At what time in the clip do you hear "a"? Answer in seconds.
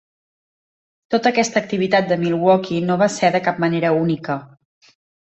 2.15-2.17